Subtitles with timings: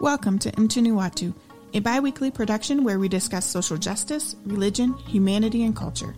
[0.00, 1.34] Welcome to Mtuniwatu,
[1.74, 6.14] a bi weekly production where we discuss social justice, religion, humanity, and culture.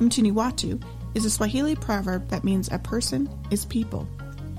[0.00, 0.82] Mtuniwatu
[1.14, 4.08] is a Swahili proverb that means a person is people.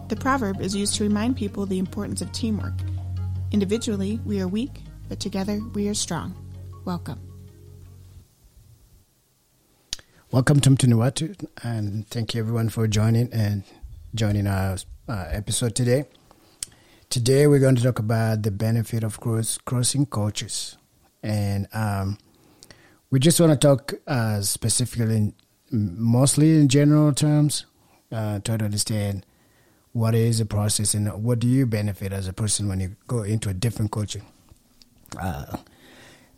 [0.08, 2.76] The proverb is used to remind people the importance of teamwork.
[3.52, 6.34] Individually, we are weak, but together we are strong.
[6.86, 7.20] Welcome.
[10.32, 13.64] Welcome to Mtuniwatu, and thank you everyone for joining and
[14.16, 14.78] joining our
[15.10, 16.06] uh, episode today.
[17.12, 20.78] Today we're going to talk about the benefit of cross, crossing cultures,
[21.22, 22.18] and um,
[23.10, 25.34] we just want to talk uh, specifically,
[25.72, 27.66] mostly in general terms,
[28.14, 29.26] uh, try to understand
[29.92, 33.24] what is the process and what do you benefit as a person when you go
[33.24, 34.22] into a different culture.
[35.22, 35.58] Uh,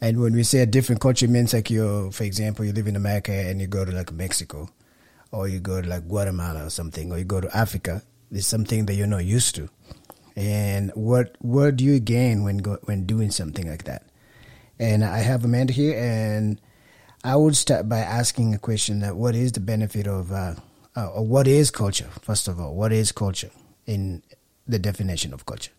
[0.01, 2.87] and when we say a different culture, it means like you, for example, you live
[2.87, 4.67] in America and you go to like Mexico,
[5.31, 8.01] or you go to like Guatemala or something, or you go to Africa.
[8.31, 9.69] There's something that you're not used to
[10.35, 14.03] and what what do you gain when go, when doing something like that?
[14.79, 16.59] And I have Amanda here, and
[17.23, 20.55] I would start by asking a question: that what is the benefit of, uh,
[20.95, 22.09] uh, or what is culture?
[22.21, 23.51] First of all, what is culture
[23.85, 24.23] in
[24.67, 25.71] the definition of culture?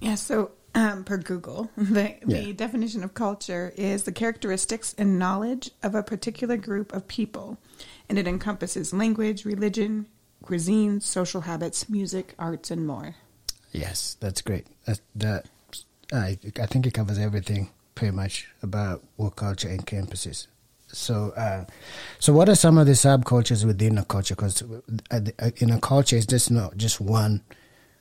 [0.00, 2.40] Yeah, so um, per Google, the, Yeah.
[2.40, 7.58] the definition of culture is the characteristics and knowledge of a particular group of people,
[8.08, 10.06] and it encompasses language, religion,
[10.42, 13.14] cuisine, social habits, music, arts, and more.
[13.72, 14.66] Yes, that's great.
[14.86, 15.46] That, that
[16.12, 20.48] I I think it covers everything pretty much about what culture encompasses.
[20.88, 21.64] So, uh,
[22.18, 24.34] so what are some of the subcultures within a culture?
[24.34, 24.62] Because
[25.56, 27.42] in a culture, it's just not just one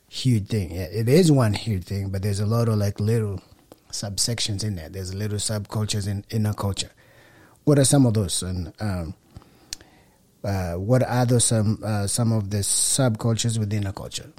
[0.10, 0.72] huge thing.
[0.72, 3.42] It is one huge thing, but there's a lot of like little
[3.92, 4.90] subsections in there.
[4.90, 6.92] There's little subcultures in in a culture.
[7.64, 8.44] What are some of those?
[8.44, 9.14] And um,
[10.44, 14.32] uh, what are those some uh, some of the subcultures within a culture?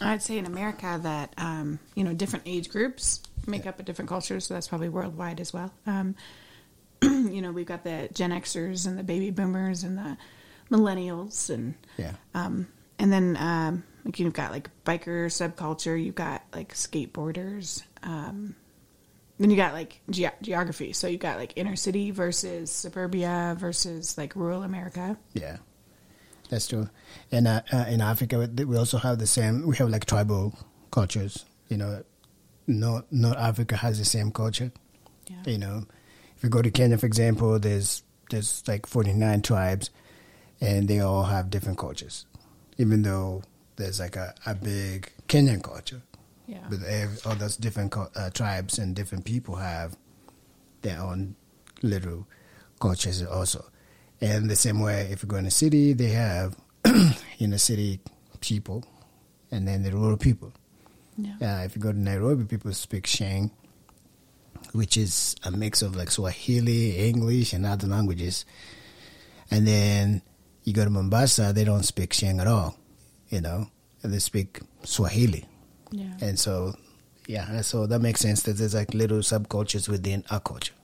[0.00, 4.08] I'd say in America that um, you know different age groups make up a different
[4.08, 5.72] culture, so that's probably worldwide as well.
[5.86, 6.14] Um,
[7.02, 10.16] you know, we've got the Gen Xers and the baby boomers and the
[10.70, 12.12] millennials, and Yeah.
[12.34, 17.82] um, and then um, like you've got like biker subculture, you've got like skateboarders.
[18.02, 18.54] Um,
[19.38, 24.18] then you got like ge- geography, so you got like inner city versus suburbia versus
[24.18, 25.16] like rural America.
[25.32, 25.58] Yeah,
[26.48, 26.88] that's true.
[27.30, 29.66] And uh, uh, in Africa, we also have the same.
[29.66, 30.58] We have like tribal
[30.90, 31.44] cultures.
[31.68, 32.02] You know,
[32.66, 34.72] not not Africa has the same culture.
[35.28, 35.52] Yeah.
[35.52, 35.84] You know,
[36.36, 39.90] if you go to Kenya, for example, there's there's like forty nine tribes,
[40.60, 42.26] and they all have different cultures.
[42.76, 43.42] Even though
[43.76, 46.02] there's like a, a big Kenyan culture,
[46.48, 46.64] Yeah.
[46.70, 49.96] but ev- all those different uh, tribes and different people have
[50.80, 51.36] their own
[51.82, 52.26] little
[52.80, 53.66] cultures also.
[54.22, 56.56] And the same way, if you go in a city, they have
[57.38, 58.00] in the city
[58.40, 58.82] people,
[59.50, 60.52] and then the rural people.
[61.18, 61.34] Yeah.
[61.42, 63.50] Uh, if you go to Nairobi, people speak Sheng,
[64.72, 68.44] which is a mix of like Swahili, English, and other languages.
[69.50, 70.22] And then
[70.64, 72.78] you go to Mombasa, they don't speak Sheng at all,
[73.28, 73.66] you know,
[74.02, 75.44] they speak Swahili.
[75.90, 76.12] Yeah.
[76.20, 76.74] And so,
[77.26, 80.74] yeah, so that makes sense that there's like little subcultures within our culture.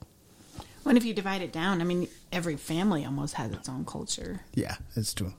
[0.83, 4.41] Well, if you divide it down, I mean, every family almost has its own culture.
[4.53, 5.33] Yeah, that's true.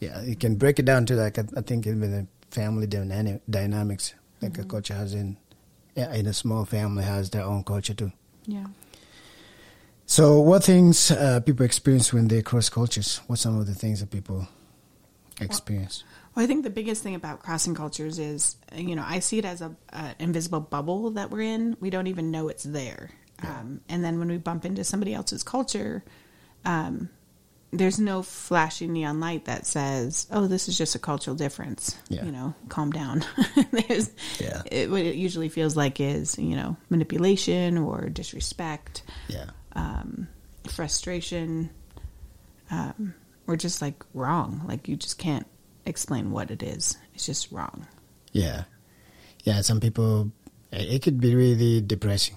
[0.00, 3.40] Yeah, you can break it down to like I I think even the family dynamic
[3.48, 5.38] dynamics, like a culture has in,
[5.96, 8.12] in a small family has their own culture too.
[8.46, 8.66] Yeah.
[10.06, 13.20] So, what things uh, people experience when they cross cultures?
[13.26, 14.46] What some of the things that people
[15.40, 16.04] experience?
[16.34, 19.44] Well, I think the biggest thing about crossing cultures is, you know, I see it
[19.44, 21.76] as a an invisible bubble that we're in.
[21.80, 23.10] We don't even know it's there.
[23.42, 26.04] Um, and then when we bump into somebody else's culture,
[26.64, 27.10] um,
[27.72, 32.24] there's no flashing neon light that says, "Oh, this is just a cultural difference." Yeah.
[32.24, 33.24] You know, calm down.
[33.70, 34.62] there's, Yeah.
[34.70, 40.28] It, what it usually feels like is, you know, manipulation or disrespect, Yeah, um,
[40.68, 41.70] frustration,
[42.70, 43.14] um,
[43.46, 44.62] or just like wrong.
[44.66, 45.46] Like you just can't
[45.86, 46.96] explain what it is.
[47.14, 47.86] It's just wrong.
[48.32, 48.64] yeah,
[49.44, 49.60] yeah.
[49.60, 50.30] Some people,
[50.72, 52.36] it could be really depressing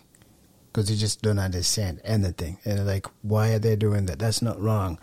[0.68, 2.58] because you just don't understand anything.
[2.66, 4.20] And like, why are they doing that?
[4.20, 5.00] That's not wrong.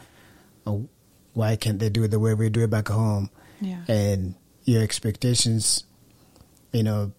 [0.66, 0.86] Or
[1.32, 3.30] why can't they do it the way we do it back home?
[3.60, 3.82] Yeah.
[3.88, 5.84] And your expectations,
[6.72, 7.12] you know,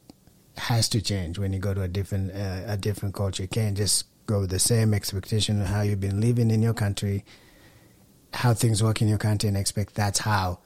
[0.57, 3.43] has to change when you go to a different uh, a different culture.
[3.43, 6.73] You can't just go with the same expectation of how you've been living in your
[6.73, 7.25] country,
[8.33, 10.59] how things work in your country, and expect that's how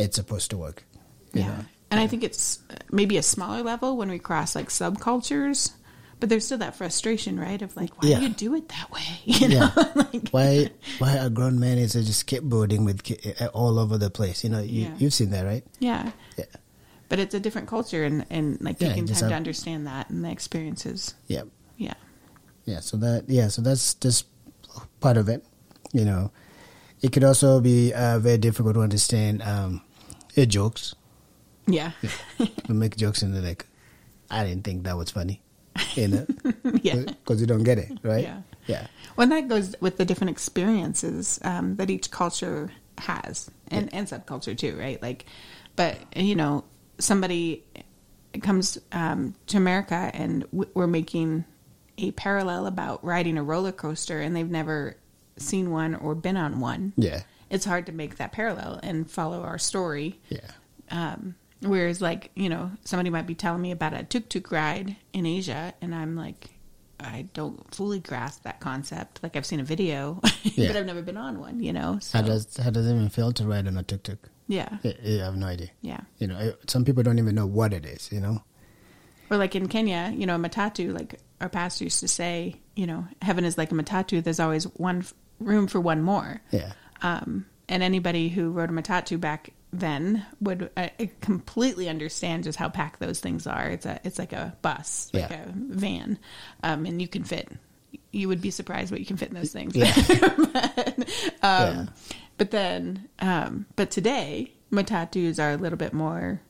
[0.00, 0.84] it's supposed to work.
[1.32, 1.46] Yeah.
[1.46, 1.64] know?
[1.90, 2.58] And I think it's
[2.90, 5.72] maybe a smaller level when we cross like subcultures,
[6.20, 7.60] but there's still that frustration, right?
[7.62, 8.18] Of like, why Yeah.
[8.18, 9.02] do you do it that way?
[9.24, 9.70] You Yeah.
[9.74, 13.98] know, like, why why a grown man is just skateboarding with ki- uh, all over
[13.98, 14.44] the place?
[14.44, 14.94] You know, you, Yeah.
[14.98, 15.64] you've seen that, right?
[15.80, 16.12] yeah.
[16.38, 16.44] Yeah.
[17.08, 20.30] But it's a different culture, and, and like taking time to understand that and the
[20.30, 21.14] experiences.
[21.26, 21.42] Yeah.
[21.76, 21.94] Yeah.
[22.66, 24.26] Yeah, so that yeah, so that's just
[25.00, 25.42] part of it.
[25.92, 26.30] You know,
[27.02, 29.82] it could also be uh, very difficult to understand um,
[30.46, 30.94] jokes.
[31.66, 31.92] Yeah.
[32.68, 33.66] We make jokes and they're like,
[34.30, 35.40] I didn't think that was funny.
[35.94, 36.26] You know,
[36.82, 36.96] yeah.
[36.96, 38.22] because you don't get it, right?
[38.22, 38.42] Yeah.
[38.66, 44.06] yeah, Well, that goes with the different experiences um, that each culture has, and, and
[44.06, 45.00] subculture too, right?
[45.00, 45.24] Like,
[45.76, 46.64] but you know,
[46.98, 47.64] somebody
[48.42, 51.44] comes um, to America, and we're making
[51.98, 54.96] a parallel about riding a roller coaster, and they've never
[55.36, 56.92] seen one or been on one.
[56.96, 60.20] yeah, It's hard to make that parallel and follow our story.
[60.28, 60.50] yeah,
[60.90, 64.96] Um, whereas, like, you know, somebody might be telling me about a tuk tuk ride
[65.12, 66.50] in Asia, and I'm like,
[67.00, 69.20] I don't fully grasp that concept.
[69.22, 70.68] Like, I've seen a video, Yeah.
[70.68, 71.98] but I've never been on one, you know?
[72.00, 74.28] So, How does how does it even feel to ride on a tuk tuk?
[74.46, 74.78] yeah.
[74.84, 75.70] I, I have no idea.
[75.82, 76.00] Yeah.
[76.18, 78.10] You know, some people don't even know what it is.
[78.12, 78.42] You know,
[79.30, 83.06] Or like in Kenya, you know, matatu, like our pastor used to say, you know,
[83.22, 84.22] heaven is like a matatu.
[84.22, 85.04] There's always one
[85.40, 86.42] room for one more.
[86.50, 90.88] yeah, Um, and anybody who rode a matatu back then would uh,
[91.20, 93.68] completely understand just how packed those things are.
[93.68, 95.44] It's a, it's like a bus, like Yeah.
[95.44, 96.18] a van,
[96.64, 97.48] um, and you can fit.
[98.10, 99.76] You would be surprised what you can fit in those things.
[99.76, 99.94] yeah,
[100.96, 101.04] um,
[101.42, 101.86] yeah.
[102.38, 106.40] But then, um, but today, matatus are a little bit more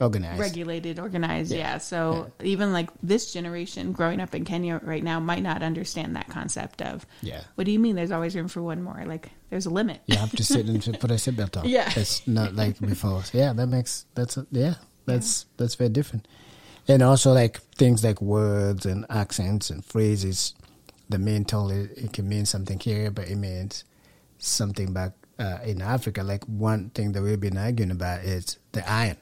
[0.00, 0.40] organized.
[0.40, 1.52] regulated, organized.
[1.52, 1.58] Yeah.
[1.58, 1.78] Yeah.
[1.78, 6.28] So even like this generation growing up in Kenya right now might not understand that
[6.28, 7.42] concept of, Yeah.
[7.54, 9.02] what do you mean there's always room for one more?
[9.06, 10.00] Like there's a limit.
[10.06, 11.68] You have to sit and put a seatbelt on.
[11.68, 11.90] Yeah.
[11.94, 13.22] it's not like before.
[13.32, 14.74] Yeah, that makes that's yeah,
[15.06, 16.26] that's that's very different.
[16.88, 20.54] And also like things like words and accents and phrases,
[21.08, 23.84] the mean totally it can mean something here, but it means
[24.38, 25.12] something back
[25.42, 26.22] uh, in Africa.
[26.22, 29.16] Like one thing that we've been arguing about is the iron.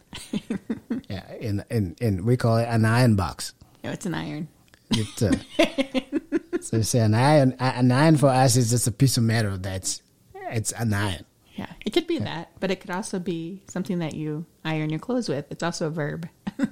[1.08, 3.54] yeah, in in in we call it an iron box.
[3.82, 4.48] You it's an iron.
[4.90, 5.32] It's, uh,
[6.60, 9.56] so you say an iron an iron for us is just a piece of metal
[9.56, 10.02] that's
[10.50, 11.24] it's an iron.
[11.54, 11.72] Yeah.
[11.84, 15.28] It could be that, but it could also be something that you iron your clothes
[15.28, 15.46] with.
[15.50, 16.28] It's also a verb.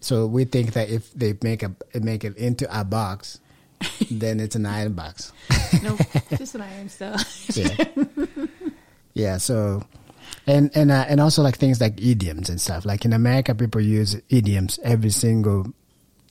[0.00, 3.40] So we think that if they make a make it into a box,
[4.10, 5.32] then it's an iron box.
[5.82, 5.96] no,
[6.36, 7.16] just an iron still.
[7.54, 7.84] Yeah,
[9.14, 9.36] yeah.
[9.38, 9.82] So,
[10.46, 12.84] and and uh, and also like things like idioms and stuff.
[12.84, 15.72] Like in America, people use idioms every single,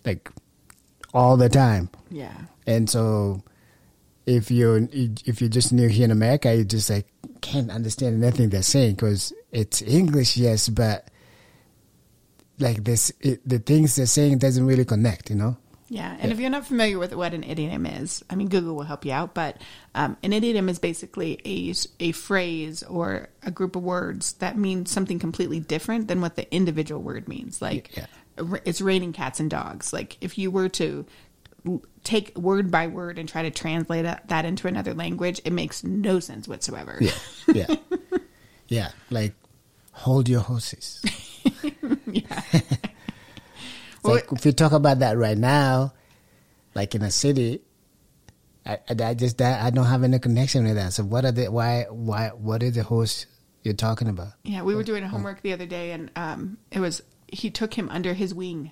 [0.06, 0.30] like,
[1.14, 1.90] all the time.
[2.10, 2.34] yeah.
[2.68, 3.42] And so,
[4.28, 7.08] if you're if you're just new here in America, you just like
[7.42, 11.10] can't understand anything they're saying because it's English, yes, but
[12.60, 15.32] like this, it, the things they're saying doesn't really connect.
[15.32, 15.58] You know.
[15.92, 18.84] Yeah, and if you're not familiar with what an idiom is, I mean, Google will
[18.84, 19.34] help you out.
[19.34, 19.58] But
[19.96, 24.92] um, an idiom is basically a a phrase or a group of words that means
[24.92, 27.60] something completely different than what the individual word means.
[27.60, 28.06] Like, Yeah.
[28.66, 29.92] it's raining cats and dogs.
[29.92, 31.06] Like, if you were to
[32.04, 35.84] take word by word and try to translate that- that into another language, it makes
[35.84, 36.98] no sense whatsoever.
[37.02, 37.12] Yeah,
[37.54, 37.76] yeah,
[38.68, 38.90] yeah.
[39.10, 39.34] Like,
[39.92, 41.02] hold your horses.
[42.06, 42.44] yeah.
[44.00, 45.94] It's like if you talk about that right now,
[46.76, 47.62] like in a city,
[48.66, 50.94] I, I, just that I don't have any connection with that.
[50.94, 53.26] So what are the why why what is the horse
[53.64, 54.34] you're talking about?
[54.44, 57.90] Yeah, we were doing homework the other day, and um, it was he took him
[57.90, 58.72] under his wing.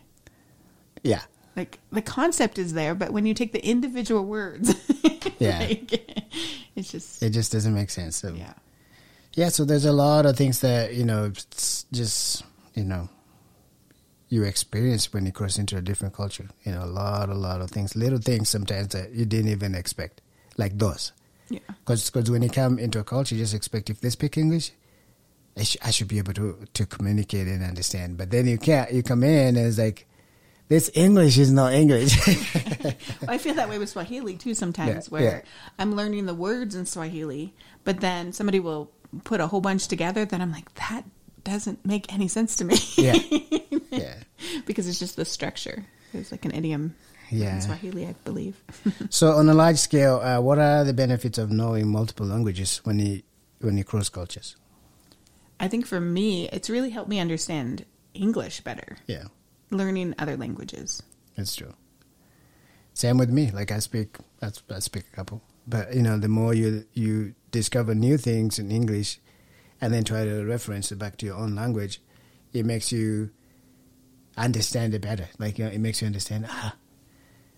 [1.04, 1.22] Yeah,
[1.56, 4.76] like the concept is there, but when you take the individual words,
[5.40, 5.60] Yeah.
[5.60, 6.26] like,
[6.76, 8.18] it's just it just doesn't make sense.
[8.18, 8.54] So yeah,
[9.34, 11.32] yeah, so there's a lot of things that you know,
[11.92, 12.44] just
[12.76, 13.10] you know,
[14.30, 16.48] you experience when you cross into a different culture.
[16.66, 19.74] You know, a lot, a lot of things, little things sometimes that you didn't even
[19.76, 20.22] expect,
[20.58, 21.14] like those.
[21.50, 24.72] yeah, Because when you come into a culture, you just expect if they speak English,
[25.58, 28.18] I, sh- I should be able to to communicate and understand.
[28.18, 28.92] But then you can't.
[28.92, 30.06] You come in and it's like,
[30.68, 32.14] this English is not English.
[33.28, 34.54] I feel that way with Swahili too.
[34.54, 35.42] Sometimes Yeah, where yeah.
[35.80, 37.56] I'm learning the words in Swahili,
[37.86, 38.92] but then somebody will
[39.24, 40.26] put a whole bunch together.
[40.26, 41.04] Then I'm like, that
[41.48, 42.76] doesn't make any sense to me.
[42.98, 43.16] yeah,
[43.92, 44.16] yeah,
[44.66, 45.86] because it's just the structure.
[46.14, 46.96] It's like an idiom
[47.32, 47.56] Yeah.
[47.56, 48.56] in Swahili, I believe.
[49.10, 53.00] So, on a large scale, uh, what are the benefits of knowing multiple languages when
[53.00, 53.22] you
[53.62, 54.56] when you cross cultures?
[55.60, 59.26] I think for me, it's really helped me understand English better, Yeah,
[59.72, 61.02] learning other languages.
[61.36, 61.74] that's true.
[62.94, 63.52] Same with me.
[63.52, 67.34] Like I speak, I, I speak a couple, but you know, the more you you
[67.52, 69.20] discover new things in English,
[69.82, 72.02] and then try to reference it back to your own language,
[72.54, 73.32] it makes you
[74.36, 75.28] understand it better.
[75.38, 76.46] Like you know, it makes you understand.
[76.50, 76.76] Ah,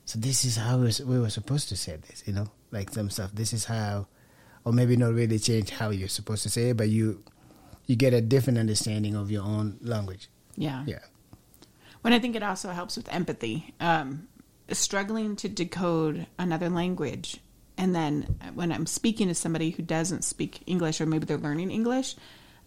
[0.05, 2.23] so this is how we were supposed to say this.
[2.25, 3.31] You know, like some stuff.
[3.33, 4.07] This is how,
[4.65, 7.23] or maybe not really change how you're supposed to say it, but you
[7.85, 10.29] you get a different understanding of your own language.
[10.55, 10.83] Yeah.
[10.85, 10.99] Yeah.
[12.01, 14.27] When I think it also helps with empathy, um,
[14.71, 17.41] struggling to decode another language.
[17.79, 21.71] And then when I'm speaking to somebody who doesn't speak English or maybe they're learning
[21.71, 22.17] English,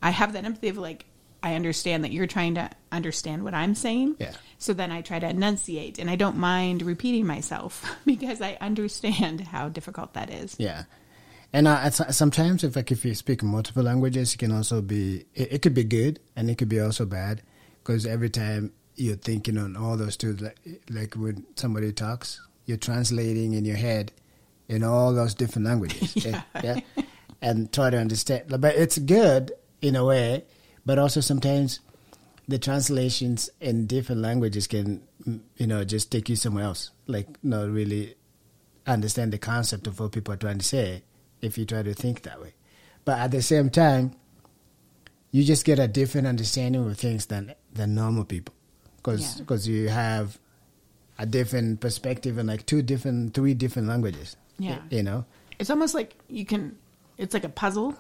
[0.03, 1.05] I have that empathy of like,
[1.43, 4.17] I understand that you're trying to understand what I'm saying.
[4.19, 4.33] Yeah.
[4.57, 9.43] So then I try to enunciate and I don't mind repeating myself because I understand
[9.43, 10.57] how difficult that is.
[10.59, 10.85] Yeah,
[11.53, 15.53] and uh, sometimes if like if you speak multiple languages, it can also be it,
[15.55, 17.43] it could be good and it could be also bad
[17.83, 22.79] because every time you're thinking on all those two, like, like when somebody talks, you're
[22.79, 24.13] translating in your head
[24.73, 26.17] in all those different languages.
[26.25, 26.43] Yeah.
[26.63, 26.81] yeah,
[27.41, 28.45] and try to understand.
[28.49, 30.45] But it's good in a way,
[30.87, 31.81] but also sometimes
[32.49, 37.29] the translations in different languages can mm, you know just take you somewhere else like
[37.43, 38.15] not really
[38.87, 41.03] understand the concept of what people are trying to say
[41.41, 42.53] if you try to think that way
[43.05, 44.11] but at the same time
[45.31, 48.53] you just get a different understanding of things than than normal people
[48.97, 49.73] because Yeah.
[49.73, 50.37] you have
[51.19, 54.79] a different perspective in like two different three different languages Yeah.
[54.91, 55.25] you know
[55.59, 56.77] It's almost like you can,
[57.19, 57.97] it's like a puzzle.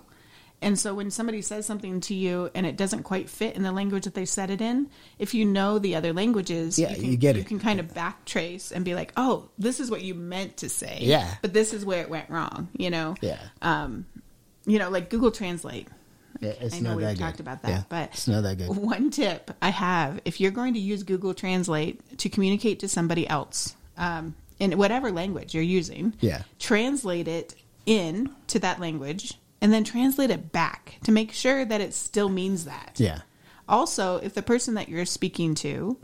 [0.60, 3.72] And so when somebody says something to you and it doesn't quite fit in the
[3.72, 7.04] language that they said it in, if you know the other languages, Yeah, you, can,
[7.10, 10.14] you get You can kind of backtrace and be like, oh, this is what you
[10.14, 10.98] meant to say.
[11.00, 11.34] Yeah.
[11.42, 13.16] But this is where it went wrong, you know?
[13.20, 13.40] Yeah.
[13.60, 14.06] Um,
[14.64, 15.88] you know, like Google Translate.
[16.40, 18.68] Yeah, it's I know we've talked about that, Yeah, but it's not that good.
[18.68, 23.28] One tip I have: if you're going to use Google Translate to communicate to somebody
[23.28, 26.42] else um, in whatever language you're using, Yeah.
[26.58, 27.54] translate it
[27.86, 32.28] in to that language and then translate it back to make sure that it still
[32.28, 32.94] means that.
[32.98, 33.20] yeah
[33.68, 35.96] Also, if the person that you're speaking to,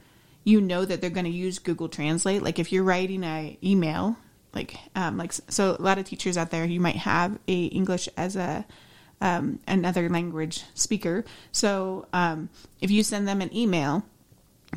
[0.45, 2.43] you know that they're going to use Google Translate.
[2.43, 4.17] Like if you're writing a email,
[4.55, 8.09] like um, like so, a lot of teachers out there, you might have a English
[8.17, 8.64] as a
[9.21, 11.25] um, another language speaker.
[11.52, 12.49] So um,
[12.81, 14.05] if you send them an email,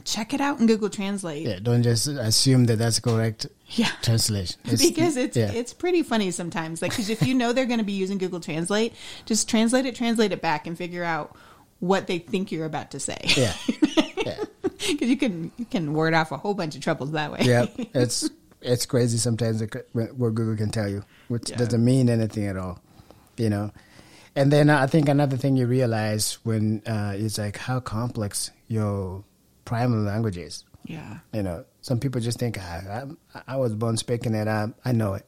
[0.05, 1.45] check it out in Google Translate.
[1.45, 3.89] yeah don't just assume that that's correct Yeah.
[4.01, 5.51] translation because it's yeah.
[5.51, 6.81] it's pretty funny sometimes.
[6.81, 8.93] Like, because if you know they're going to be using Google Translate,
[9.25, 11.35] just translate it, translate it back, and figure out
[11.79, 13.17] what they think you're about to say.
[13.35, 13.53] yeah
[14.25, 14.43] yeah
[14.87, 17.39] because you can you can word off a whole bunch of troubles that way.
[17.41, 18.29] yeah, it's
[18.61, 19.61] it's crazy sometimes
[19.93, 21.57] what what Google can tell you, which Yeah.
[21.57, 22.79] doesn't mean anything at all,
[23.37, 23.71] you know.
[24.35, 29.23] And then I think another thing you realize when uh, it's like how complex your
[29.65, 30.63] primal languages.
[30.85, 34.67] yeah, You know, some people just think ah, I, I was born speaking it, I,
[34.85, 35.25] I know it.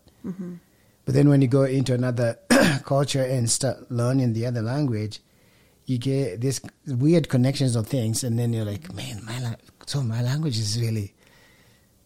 [1.06, 2.40] But then when you go into another
[2.86, 5.20] culture and start learning the other language,
[5.86, 10.02] you get this weird connections of things, and then you're like, man, my la- so
[10.02, 11.14] my language is really.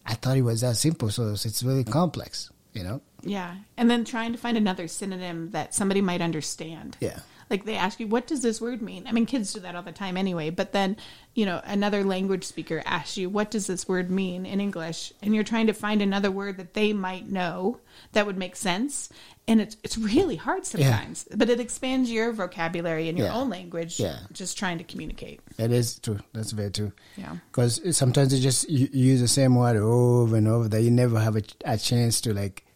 [0.04, 3.00] I thought it was that simple, so it's it's really complex, you know.
[3.22, 3.54] yeah.
[3.76, 6.96] And then trying to find another synonym that somebody might understand.
[7.00, 7.20] Yeah.
[7.50, 9.06] Like they ask you, what does this word mean?
[9.06, 10.50] I mean, kids do that all the time anyway.
[10.50, 10.96] But then,
[11.34, 15.12] you know, another language speaker asks you, what does this word mean in English?
[15.22, 17.80] And you're trying to find another word that they might know
[18.12, 19.08] that would make sense.
[19.46, 21.26] And it's it's really hard sometimes.
[21.34, 23.34] But it expands your vocabulary in your Yeah.
[23.36, 23.98] own language.
[23.98, 24.18] Yeah.
[24.30, 25.40] Just trying to communicate.
[25.56, 26.18] It is true.
[26.34, 26.92] That's very true.
[27.16, 27.36] Yeah.
[27.50, 31.18] Because sometimes you just you use the same word over and over that you never
[31.18, 32.66] have a, a chance to like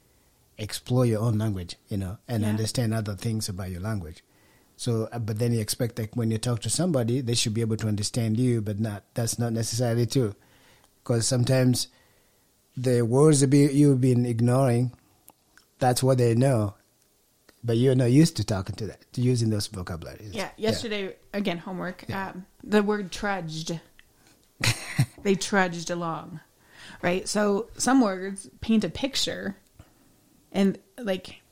[0.56, 2.48] explore your own language, you know, and Yeah.
[2.48, 4.22] understand other things about your language.
[4.76, 7.60] So, uh, but then you expect like when you talk to somebody, they should be
[7.60, 9.04] able to understand you, but not.
[9.14, 10.34] That's not necessarily true,
[11.02, 11.88] because sometimes
[12.76, 14.92] the words that be, you've been ignoring,
[15.78, 16.74] that's what they know,
[17.62, 20.34] but you're not used to talking to that, to using those vocabularies.
[20.34, 20.50] Yeah.
[20.56, 22.04] Yesterday, again, homework.
[22.08, 22.30] Yeah.
[22.30, 23.78] Um, the word trudged.
[25.22, 26.40] they trudged along,
[27.02, 27.28] right?
[27.28, 29.56] So some words paint a picture,
[30.52, 31.42] and like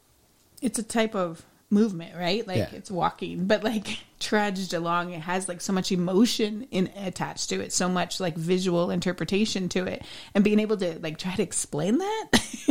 [0.63, 2.47] it's a type of movement, right?
[2.47, 2.69] Like Yeah.
[2.73, 7.61] it's walking, but like trudged along, it has like so much emotion in attached to
[7.61, 10.03] it, so much like visual interpretation to it,
[10.35, 12.29] and being able to like try to explain that.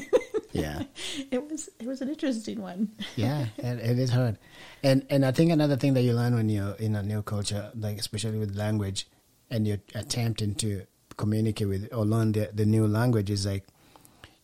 [0.52, 0.84] yeah.
[1.32, 2.90] it was it was an interesting one.
[3.16, 4.38] yeah, it, it is hard,
[4.84, 7.72] and and I think another thing that you learn when you're in a new culture,
[7.76, 9.08] like especially with language,
[9.50, 10.86] and you're attempting to
[11.18, 13.66] communicate with or learn the, the new language is like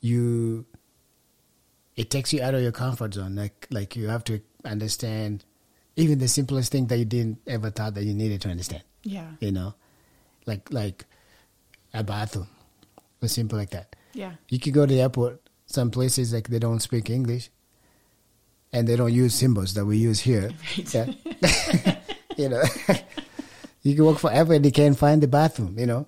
[0.02, 0.66] you
[1.96, 5.44] it takes you out of your comfort zone like like you have to understand
[5.96, 9.30] even the simplest thing that you didn't ever thought that you needed to understand Yeah.
[9.40, 9.74] you know
[10.46, 11.06] like like
[11.94, 12.48] a bathroom
[13.22, 14.34] or simple like that Yeah.
[14.50, 17.50] you could go to the airport some places like they don't speak english
[18.74, 20.94] and they don't use symbols that we use here Right.
[20.94, 21.96] yeah.
[22.38, 22.64] you know
[23.84, 26.06] you can walk forever and you can't find the bathroom you know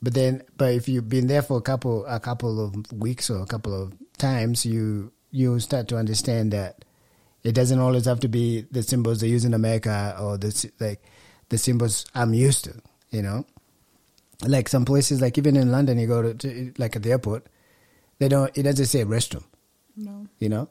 [0.00, 3.42] but then but if you've been there for a couple a couple of weeks or
[3.42, 6.84] a couple of times you you start to understand that
[7.42, 11.02] it doesn't always have to be the symbols they use in america or the like
[11.48, 12.74] the symbols i'm used to
[13.10, 13.46] you know?
[14.46, 17.46] Like some places like even in london you go to, to like at the airport
[18.18, 19.44] they don't it doesn't say restroom
[19.96, 20.26] No.
[20.38, 20.68] you know?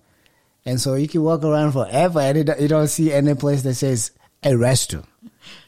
[0.65, 3.63] And so you can walk around forever and you don't, you don't see any place
[3.63, 4.11] that says
[4.43, 5.05] a restroom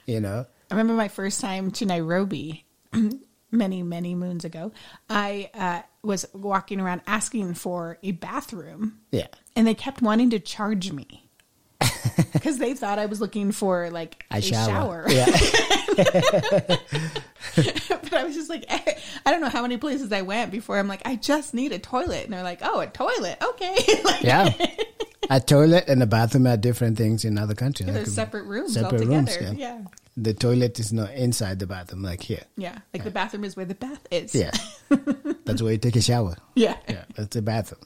[0.05, 0.45] you know?
[0.69, 2.65] I remember my first time to Nairobi
[3.55, 4.71] many, many moons ago.
[5.09, 10.39] I uh, was walking around asking for a bathroom, yeah and they kept wanting to
[10.39, 11.29] charge me
[12.33, 15.11] because they thought I was looking for like a a, shower, shower.
[15.11, 15.25] yeah
[17.55, 20.87] but I was just like, I don't know how many places I went before I'm
[20.87, 23.75] like, I just need a toilet, and they're like, Oh, a toilet, okay.
[24.03, 24.53] like, yeah
[25.29, 29.01] a toilet and a bathroom are different things in other countries They're separate rooms separate
[29.01, 29.45] altogether.
[29.45, 29.79] rooms, yeah.
[29.79, 29.81] yeah.
[30.17, 32.43] The toilet is not inside the bathroom like here.
[32.55, 32.79] Yeah.
[32.93, 34.33] Like the bathroom is where the bath is.
[34.33, 34.51] yeah.
[35.45, 36.35] That's where you take a shower.
[36.55, 36.77] Yeah.
[36.87, 37.81] yeah that's the bathroom.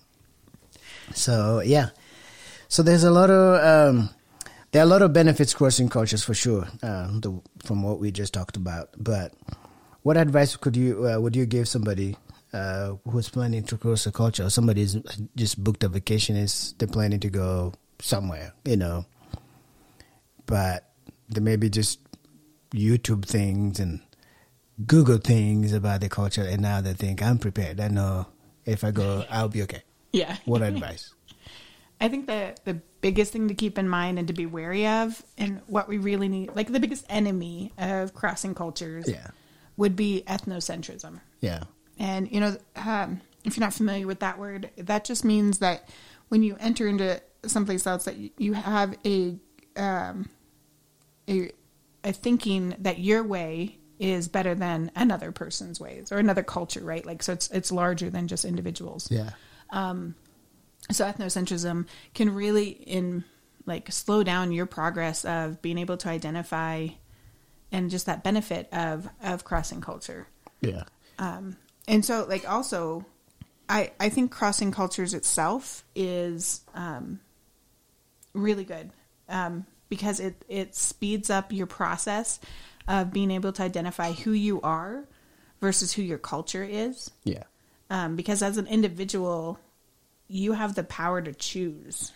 [1.14, 1.90] So yeah.
[2.68, 4.10] So there's a lot of um,
[4.72, 8.12] there are a lot of benefits crossing cultures for sure uh, the, from what we
[8.12, 8.90] just talked about.
[8.98, 9.34] But
[10.04, 12.16] what advice could you uh, would you give somebody
[12.54, 14.98] uh, who's planning to cross a culture or somebody's
[15.36, 19.06] just booked a vacation is they're planning to go somewhere you know?
[20.46, 20.90] But
[21.30, 22.00] they maybe just
[22.74, 24.02] youtube things and
[24.86, 28.28] google things about the culture and now they think i'm prepared i know
[28.66, 30.38] if i go i'll be okay Yeah.
[30.46, 31.14] what advice
[32.02, 35.22] I think the the biggest thing to keep in mind and to be wary of,
[35.38, 39.32] and what we really need, like the biggest enemy of crossing cultures, Yeah.
[39.76, 41.20] would be ethnocentrism.
[41.42, 41.64] yeah
[41.98, 45.90] And you know, um, if you're not familiar with that word, that just means that
[46.30, 49.36] when you enter into someplace else, that you- you have a
[49.76, 50.30] um,
[51.28, 51.52] a
[52.04, 57.06] a thinking that your way is better than another person's ways or another culture, right?
[57.06, 59.10] Like, so it's it's larger than just individuals.
[59.12, 59.32] Yeah.
[59.72, 60.16] Um,
[60.92, 63.24] so ethnocentrism can really in
[63.66, 66.88] like slow down your progress of being able to identify
[67.72, 70.28] and just that benefit of of crossing culture.
[70.62, 70.84] Yeah.
[71.20, 71.58] Um,
[71.88, 73.06] and so like also
[73.68, 77.20] i i think crossing cultures itself is um
[78.34, 78.92] really good.
[79.28, 82.40] Um because it it speeds up your process
[82.88, 85.06] of being able to identify who you are
[85.60, 87.44] versus who your culture is yeah
[87.90, 89.60] um, because as an individual,
[90.28, 92.12] you have the power to choose.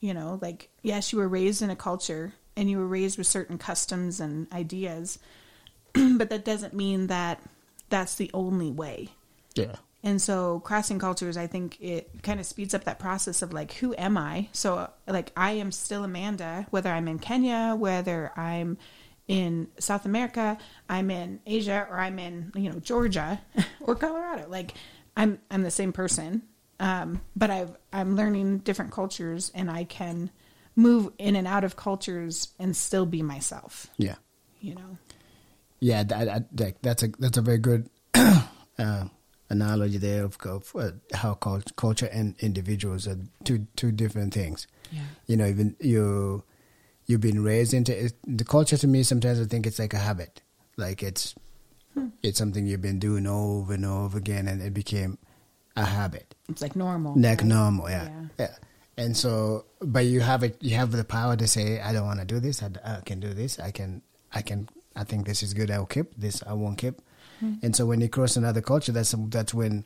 [0.00, 3.26] You know, like yes, you were raised in a culture and you were raised with
[3.26, 5.18] certain customs and ideas,
[5.92, 7.42] but that doesn't mean that
[7.90, 9.10] that's the only way.
[9.54, 13.52] yeah And so crossing cultures, I think it kind of speeds up that process of
[13.52, 14.48] like, who am I?
[14.52, 18.78] So like, I am still Amanda, whether I'm in Kenya, whether I'm
[19.28, 20.58] in South America,
[20.88, 23.40] I'm in Asia, or I'm in you know Georgia
[23.80, 24.46] or Colorado.
[24.48, 24.74] Like,
[25.16, 26.42] I'm I'm the same person,
[26.80, 30.30] um, but I've I'm learning different cultures, and I can
[30.74, 33.86] move in and out of cultures and still be myself.
[33.98, 34.16] yeah
[34.60, 34.98] You know.
[35.78, 39.04] Yeah, that, that, that, that's a that's a very good uh,
[39.50, 44.66] analogy there of, of uh, how cult, culture and individuals are two two different things.
[44.92, 45.02] Yeah.
[45.26, 46.42] You know, even you
[47.06, 48.76] you've been raised into it, the culture.
[48.76, 50.40] To me, sometimes I think it's like a habit,
[50.76, 51.34] like it's
[52.22, 55.18] it's something you've been doing over and over again, and it became
[55.76, 57.14] a habit, It's like normal.
[57.16, 57.46] like right?
[57.46, 57.88] normal.
[57.90, 58.04] Yeah.
[58.08, 58.26] Yeah.
[58.38, 58.54] yeah,
[58.96, 60.56] And so, but you have it.
[60.60, 62.62] You have the power to say, "I don't want to do this.
[62.62, 63.58] I, I can do this.
[63.58, 64.02] I can.
[64.32, 64.68] I can.
[64.96, 65.70] I think this is good.
[65.70, 66.42] I'll keep this.
[66.46, 67.00] I won't keep."
[67.42, 67.64] Mm-hmm.
[67.66, 69.84] And so, when you cross another culture, that's that's when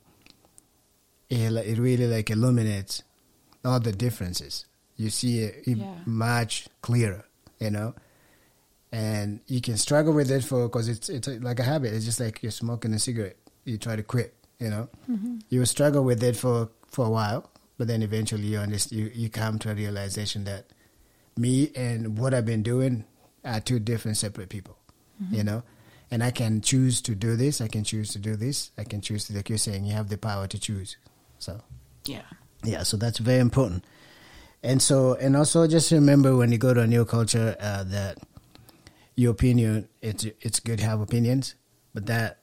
[1.31, 3.03] it, it really like illuminates
[3.65, 4.67] all the differences.
[4.97, 5.95] You see it, it Yeah.
[6.07, 7.25] much clearer.
[7.59, 7.95] You know.
[8.93, 11.93] And you can struggle with it for because it's it's like a habit.
[11.95, 13.37] It's just like you're smoking a cigarette.
[13.65, 14.89] You try to quit, you know.
[15.11, 15.39] Mm-hmm.
[15.49, 19.01] You will struggle with it for for a while, but then eventually you understand.
[19.01, 20.67] You you come to a realization that
[21.37, 23.05] me and what I've been doing
[23.45, 24.79] are two different, separate people,
[25.21, 25.35] mm-hmm.
[25.35, 25.63] you know.
[26.11, 27.61] And I can choose to do this.
[27.61, 28.71] I can choose to do this.
[28.79, 30.97] I can choose to, like you're saying, you have the power to choose.
[31.39, 31.61] So
[32.07, 32.23] Yeah.
[32.63, 33.85] yeah, so that's very important.
[34.63, 38.19] And so, and also just remember when you go to a new culture uh, that
[39.17, 41.55] your opinion it's it's good to have opinions,
[41.93, 42.39] but that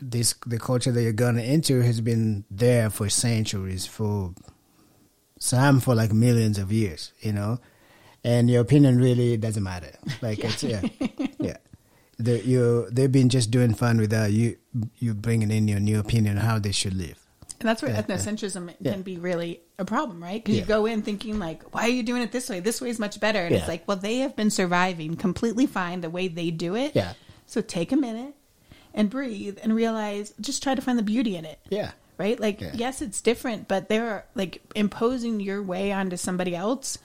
[0.00, 4.32] this the culture that you're gonna into has been there for centuries, for
[5.38, 7.58] some for like millions of years, you know,
[8.24, 9.90] and your opinion really doesn't matter.
[10.22, 10.82] Like it's yeah,
[11.38, 11.56] yeah.
[12.18, 14.56] The, you they've been just doing fun without you
[14.98, 17.18] you bringing in your new opinion on how they should live.
[17.60, 18.92] And that's where Yeah, ethnocentrism yeah.
[18.92, 20.42] can be really a problem, right?
[20.42, 20.62] Because Yeah.
[20.62, 22.60] you go in thinking like, "Why are you doing it this way?
[22.60, 23.58] This way is much better." And Yeah.
[23.60, 26.92] it's like, well, they have been surviving completely fine the way they do it.
[26.94, 27.12] Yeah.
[27.46, 28.34] So take a minute
[28.94, 30.32] and breathe and realize.
[30.40, 31.58] Just try to find the beauty in it.
[31.70, 32.40] Yeah, Right?
[32.40, 36.96] Like, yes, it's different, but they're like imposing your way onto somebody else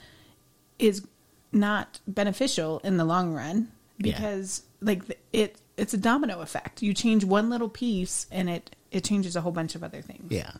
[0.78, 1.06] is
[1.52, 6.82] not beneficial in the long run because like it it's a domino effect.
[6.82, 10.30] You change one little piece and it it changes a whole bunch of other things.
[10.30, 10.52] yeah,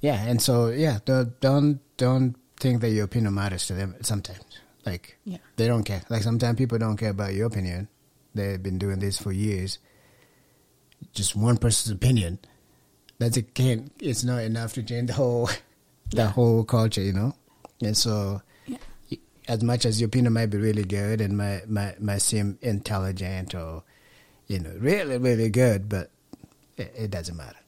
[0.00, 0.22] yeah.
[0.24, 3.94] And so yeah, don't don't don't think that your opinion matters to them.
[4.02, 4.40] Sometimes,
[4.84, 5.38] like Yeah.
[5.56, 6.02] they don't care.
[6.10, 7.88] Like sometimes people don't care about your opinion.
[8.34, 9.78] They've been doing this for years.
[11.14, 12.38] Just one person's opinion.
[13.18, 13.54] That's it.
[13.54, 13.90] Can't.
[14.00, 15.46] It's not enough to change the whole,
[16.10, 16.30] the Yeah.
[16.32, 17.02] whole culture.
[17.02, 17.34] You know.
[17.80, 18.42] And so.
[19.48, 23.54] As much as your opinion might be really good and might might, might seem intelligent
[23.54, 23.82] or,
[24.46, 26.10] you know, really really good, but
[26.76, 27.58] it, it doesn't matter.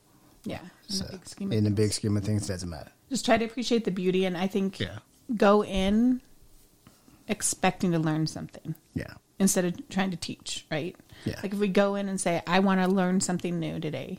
[0.45, 0.61] Yeah.
[0.88, 1.77] In So, the big scheme of in the things.
[1.77, 2.93] big scheme of things, it doesn't matter.
[3.09, 4.99] just try to appreciate the beauty and I think Yeah.
[5.37, 6.21] go in
[7.29, 9.14] expecting to learn something Yeah.
[9.38, 10.97] instead of trying to teach, right?
[11.25, 11.38] Yeah.
[11.43, 14.19] Like if we go in and say, I want to learn something new today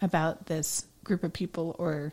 [0.00, 2.12] about this group of people or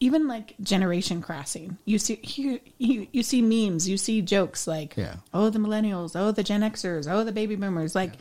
[0.00, 1.76] even like generation crossing.
[1.84, 5.16] You see you, you you see memes, you see jokes like Yeah.
[5.34, 8.14] oh the millennials, oh the Gen Xers, oh the baby boomers like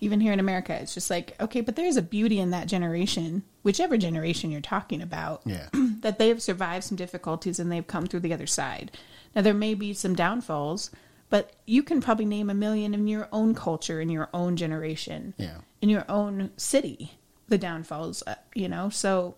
[0.00, 3.42] even here in America it's just like okay, but there's a beauty in that generation,
[3.62, 5.68] whichever generation you're talking about Yeah.
[6.00, 8.90] that they have survived some difficulties and they've come through the other side.
[9.34, 10.90] Now there may be some downfalls,
[11.28, 15.34] but you can probably name a million in your own culture, in your own generation,
[15.36, 15.58] Yeah.
[15.82, 17.18] in your own city,
[17.48, 18.22] the downfalls.
[18.26, 19.34] uh, You know, so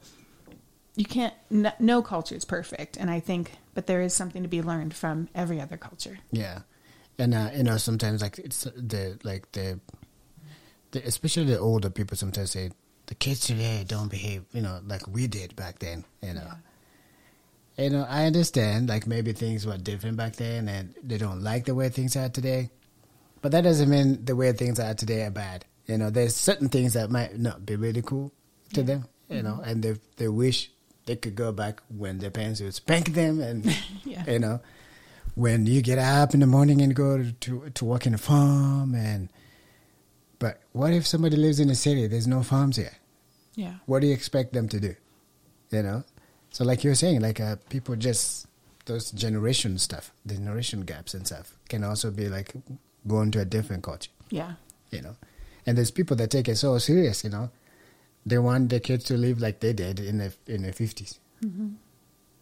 [0.98, 1.32] you can't.
[1.48, 4.94] No, no culture is perfect, and I think, but there is something to be learned
[4.94, 6.18] from every other culture.
[6.32, 6.62] Yeah,
[7.18, 9.78] and uh, you know sometimes like it's the like the,
[10.90, 12.72] the especially the older people sometimes say
[13.06, 16.04] the kids today don't behave you know like we did back then.
[16.20, 16.50] You know,
[17.76, 21.66] you know I understand like maybe things were different back then and they don't like
[21.66, 22.70] the way things are today,
[23.40, 25.64] but that doesn't mean the way things are today are bad.
[25.86, 28.32] You know, there's certain things that might not be really cool
[28.74, 29.06] to them.
[29.30, 30.70] You know, and they they wish
[31.08, 33.64] they could go back when their parents would spank them and
[34.04, 34.24] Yeah.
[34.30, 34.60] you know
[35.34, 38.18] when you get up in the morning and go to, to to work in a
[38.18, 39.28] farm and
[40.38, 42.06] but what if somebody lives in a city?
[42.06, 42.96] There's no farms here.
[43.56, 44.94] Yeah, what do you expect them to do?
[45.70, 46.04] You know?
[46.50, 48.46] So like you're saying like uh, people just
[48.86, 52.52] those generation stuff the generation gaps and stuff can also be like
[53.06, 54.10] going to a different culture.
[54.30, 54.52] Yeah,
[54.90, 55.16] you know?
[55.66, 57.50] And there's people that take it so serious you know
[58.28, 61.68] they want their kids to live like they did in the in the 50s mm-hmm.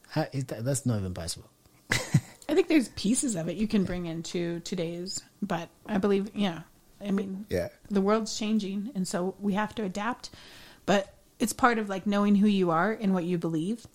[0.08, 1.50] How is that, that's not even possible.
[1.90, 6.60] I think there's pieces of it you can bring into today's, but I believe, yeah,
[7.04, 7.68] I mean, yeah.
[7.90, 10.30] the world's changing and so we have to adapt
[10.86, 13.86] but it's part of like knowing who you are and what you believe.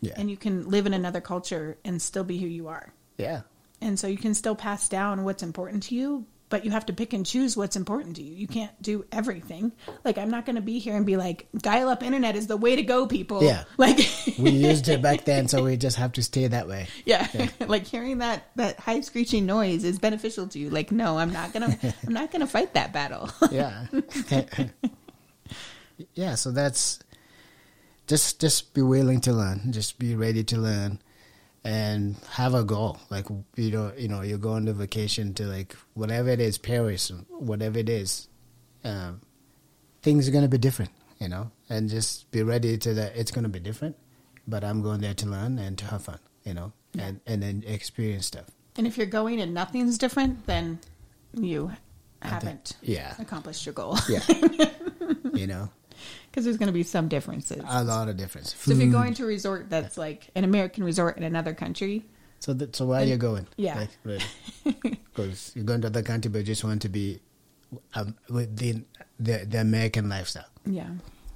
[0.00, 0.14] Yeah.
[0.16, 2.92] And you can live in another culture and still be who you are.
[3.18, 3.42] Yeah.
[3.80, 6.92] And so you can still pass down what's important to you but you have to
[6.92, 8.34] pick and choose what's important to you.
[8.34, 9.72] You can't do everything.
[10.04, 12.56] Like i'm not going to be here and be like dial up internet is the
[12.56, 13.42] way to go people.
[13.42, 13.64] Yeah.
[13.76, 13.96] like
[14.38, 16.88] we used it back then, so we just have to stay that way.
[17.04, 17.26] yeah,
[17.66, 20.70] like hearing that that high screeching noise is beneficial to you.
[20.70, 23.30] Like no i'm not gonna i'm not gonna fight that battle.
[23.50, 23.86] Yeah,
[26.14, 26.34] yeah.
[26.34, 27.00] So that's
[28.06, 31.00] just just be willing to learn, just be ready to learn,
[31.66, 32.98] and have a goal.
[33.10, 33.26] Like
[33.56, 37.78] you know, you know, you're going to vacation to like whatever it is, Paris, whatever
[37.80, 38.28] it is.
[38.84, 39.20] Um,
[40.00, 43.16] things are gonna be different, you know, and just be ready to that.
[43.16, 43.96] It's gonna be different,
[44.46, 47.64] but I'm going there to learn and to have fun, you know, and and then
[47.66, 48.46] experience stuff.
[48.76, 50.78] And if you're going and nothing's different, then
[51.34, 51.72] you
[52.22, 53.14] haven't yeah.
[53.18, 54.22] accomplished your goal Yeah,
[55.34, 55.68] you know,
[56.30, 57.62] because there's going to be some differences.
[57.66, 58.54] a lot of difference.
[58.56, 62.04] so if you're going to a resort that's like an American resort in another country,
[62.40, 63.46] So, that, so where are you going?
[63.56, 63.78] Yeah.
[63.80, 64.24] Like, really?
[65.14, 67.20] Because you're going to other country, but you just want to be
[67.94, 68.84] um, within
[69.18, 70.44] the the American lifestyle.
[70.66, 70.88] yeah,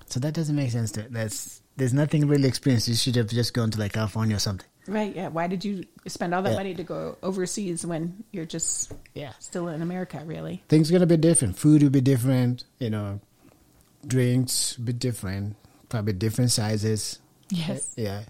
[0.06, 0.92] So that doesn't make sense.
[0.92, 2.88] To, that's there's nothing really experienced.
[2.88, 4.66] You should have just gone to like California or something.
[4.86, 5.28] right, yeah.
[5.28, 6.56] Why did you spend all that Yeah.
[6.56, 10.22] money to go overseas when you're just Yeah, still in America?
[10.26, 10.62] Really?
[10.68, 11.56] things are gonna be different.
[11.56, 12.64] Food will be different.
[12.78, 13.20] You know,
[14.06, 15.56] drinks be different.
[15.88, 17.18] Probably different sizes.
[17.50, 17.92] Yes.
[17.96, 18.22] Yeah,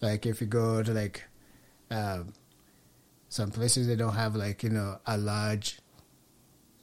[0.00, 1.24] like if you go to like
[1.90, 2.32] um,
[3.28, 5.78] some places, they don't have like you know a large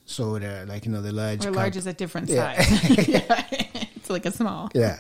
[0.05, 1.45] soda, like you know the large.
[1.45, 1.55] Or cup.
[1.55, 2.61] large is a different Yeah.
[2.61, 3.07] size.
[3.07, 3.45] yeah.
[3.95, 4.69] It's like a small.
[4.73, 4.99] Yeah.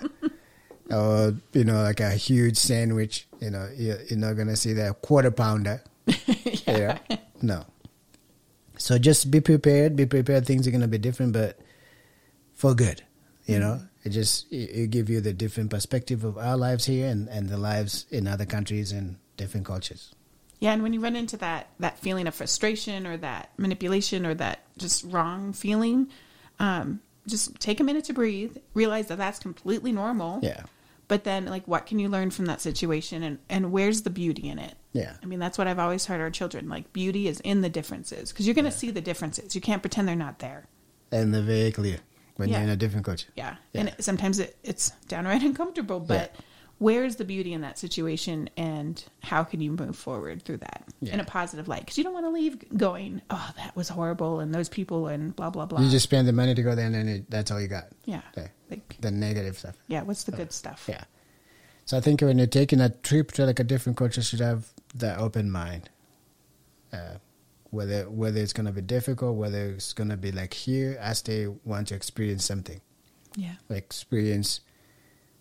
[0.91, 5.01] or, you know, like a huge sandwich, you know, you're, you're not to see that
[5.01, 5.83] quarter pounder.
[6.67, 6.97] yeah.
[7.41, 7.65] No.
[8.77, 9.95] So just be prepared.
[9.95, 10.45] Be prepared.
[10.45, 11.59] Things are to be different, but
[12.55, 13.03] for good.
[13.45, 17.07] You know, it just it, it give you the different perspective of our lives here
[17.07, 20.13] and, and the lives in other countries and different cultures.
[20.59, 24.33] Yeah, and when you run into that that feeling of frustration or that manipulation or
[24.35, 26.07] that just wrong feeling,
[26.59, 28.57] um, just take a minute to breathe.
[28.73, 30.39] Realize that that's completely normal.
[30.41, 30.63] Yeah.
[31.07, 34.49] But then, like, what can you learn from that situation, and and where's the beauty
[34.49, 34.73] in it?
[34.91, 35.13] Yeah.
[35.21, 36.93] I mean, that's what I've always heard our children like.
[36.93, 39.53] Beauty is in the differences because you're going to see the differences.
[39.53, 40.67] You can't pretend they're not there.
[41.11, 41.99] And they're very clear
[42.35, 42.55] when Yeah.
[42.57, 43.29] you're in a different culture.
[43.35, 43.79] Yeah, Yeah.
[43.81, 45.99] and it, sometimes it, it's downright uncomfortable.
[45.99, 46.41] But Yeah.
[46.79, 51.19] where's the beauty in that situation, and how can you move forward through that in
[51.19, 51.81] a positive light?
[51.81, 55.35] Because you don't want to leave going, "Oh, that was horrible," and those people, and
[55.35, 55.79] blah blah blah.
[55.81, 57.85] You just spend the money to go there and then it, that's all you got.
[58.05, 58.49] yeah, Okay.
[58.69, 59.75] like The negative stuff.
[59.87, 60.01] yeah.
[60.03, 60.85] What's the good stuff?
[60.89, 61.03] Yeah.
[61.85, 64.39] So I think when you're taking a trip to like a different culture, you should
[64.39, 65.89] have that open mind.
[66.91, 67.15] Uh,
[67.75, 71.89] whether whether it's gonna be difficult, whether it's gonna be like here, as they want
[71.89, 72.81] to experience something,
[73.35, 74.61] yeah, like experience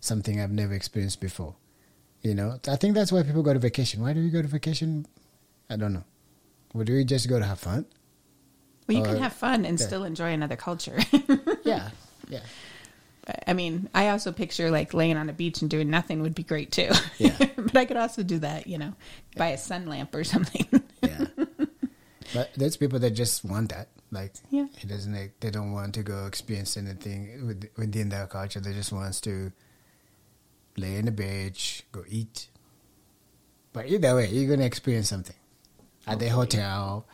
[0.01, 1.55] something I've never experienced before.
[2.21, 4.01] You know, I think that's why people go to vacation.
[4.01, 5.05] Why do we go to vacation?
[5.69, 6.03] I don't know.
[6.73, 7.85] Would we just go to have fun?
[8.87, 9.85] Well, you Or- can have fun and yeah.
[9.85, 10.99] still enjoy another culture.
[11.65, 11.89] Yeah,
[12.29, 12.41] yeah,
[13.47, 16.43] I mean, I also picture like laying on a beach and doing nothing would be
[16.43, 16.91] great too.
[17.17, 17.35] Yeah.
[17.55, 18.93] but I could also do that, you know,
[19.35, 20.67] by a sun lamp or something.
[22.35, 23.87] But there's people that just want that.
[24.11, 24.67] Like, Yeah.
[24.81, 25.13] it doesn't.
[25.13, 28.59] Like, they don't want to go experience anything with, within their culture.
[28.59, 29.51] They just wants to
[30.77, 32.47] lay in the beach, go eat.
[33.73, 35.35] But either way, you're gonna experience something
[36.07, 37.05] at the hotel.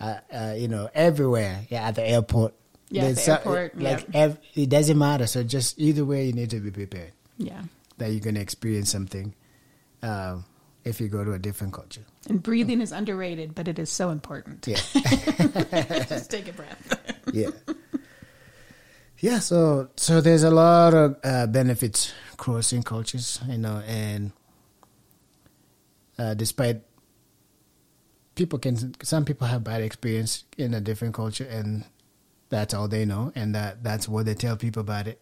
[0.00, 1.66] Uh, uh, you know, everywhere.
[1.70, 2.54] Yeah, at the airport.
[2.88, 4.20] Yeah, There's the so- airport, Like, yeah.
[4.20, 5.26] ev- it doesn't matter.
[5.26, 7.62] So just either way, you need to be prepared yeah.
[7.98, 9.34] that you're gonna experience something.
[10.02, 10.44] Um,
[10.88, 12.02] if you go to a different culture.
[12.28, 14.66] And breathing is underrated, but it is so important.
[14.66, 14.76] Yeah.
[16.08, 16.98] Just take a breath.
[17.32, 17.50] yeah
[19.18, 24.32] yeah so so there's a lot of uh, benefits crossing cultures you know and
[26.18, 26.82] uh, despite
[28.34, 31.84] people can some people have bad experience in a different culture and
[32.48, 35.20] that's all they know and that that's what they tell people about it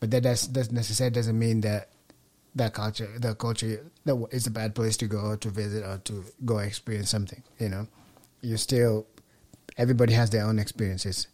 [0.00, 1.91] but that does, doesn't necessarily doesn't mean that
[2.54, 6.24] that culture the culture that is a bad place to go to visit or to
[6.44, 7.86] go experience something you know
[8.42, 9.06] you still
[9.78, 11.28] everybody has their own experiences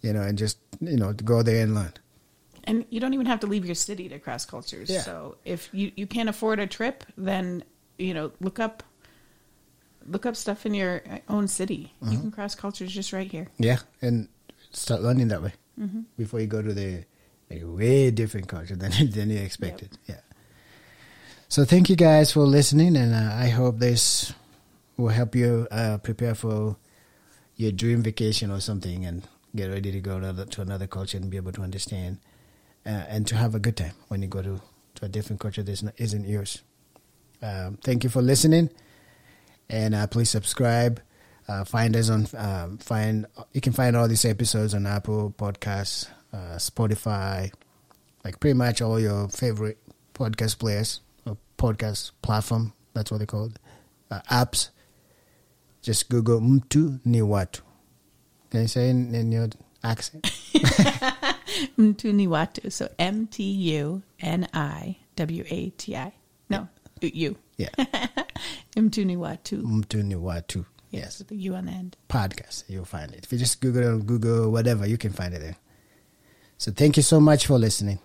[0.00, 1.92] you know and just you know to go there and learn
[2.66, 4.90] And you don't even have to leave your city to cross cultures.
[4.90, 5.02] Yeah.
[5.06, 7.62] So if you, you can't afford a trip, then
[7.96, 8.82] you know look up
[10.08, 11.94] look up stuff in your own city.
[12.02, 12.12] Mm-hmm.
[12.12, 13.46] You can cross cultures just right here.
[13.58, 14.28] yeah and
[14.72, 15.52] start learning that way
[16.18, 17.04] before you go to the
[17.50, 20.20] like, way different culture than than you expected yeah
[21.48, 24.32] so thank you guys for listening and uh, i hope this
[24.96, 26.76] will help you uh, prepare for
[27.56, 31.16] your dream vacation or something and get ready to go to another, to another culture
[31.16, 32.18] and be able to understand
[32.84, 34.60] uh, and to have a good time when you go to,
[34.94, 36.62] to a different culture that isn't- yours
[37.42, 38.70] um, thank you for listening
[39.68, 41.00] and uh, please subscribe.
[41.48, 46.08] Uh, find us on um, find you can find all these episodes on Apple Podcasts,
[46.32, 47.52] uh, Spotify,
[48.24, 49.78] like pretty much all your favorite
[50.12, 51.00] podcast players
[51.66, 52.72] podcast platform.
[52.94, 53.58] That's what they call it.
[54.10, 54.70] Uh, apps.
[55.82, 57.62] Just Google Mtu ni watu.
[58.50, 59.48] Can you say in, in your
[59.82, 60.24] accent?
[61.78, 62.70] Mtu Mtuniwatu.
[62.72, 63.42] So M T
[63.78, 66.12] U N I W A T I.
[66.50, 66.68] No,
[67.02, 67.36] U.
[67.58, 67.70] Yeah,
[68.76, 69.56] Mtuniwatu.
[69.68, 70.64] Mtu ni watu.
[70.92, 71.96] Yes, with the U on the end.
[72.08, 72.64] podcast.
[72.70, 73.24] You'll find it.
[73.24, 75.56] If you just Google it on Google, whatever, you can find it there.
[76.58, 77.98] So thank you so much for listening.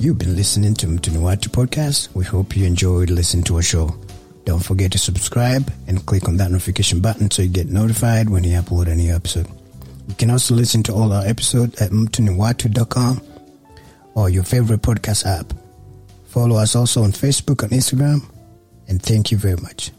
[0.00, 2.14] You've been listening to Mtuniwatu podcast.
[2.14, 3.98] We hope you enjoyed listening to our show.
[4.44, 8.44] Don't forget to subscribe and click on that notification button so you get notified when
[8.44, 9.48] we upload a new episode.
[10.06, 13.20] You can also listen to all our episodes at mtuniwatu.com
[14.14, 15.52] or your favorite podcast app.
[16.26, 18.22] Follow us also on Facebook and Instagram.
[18.86, 19.90] And thank you very much.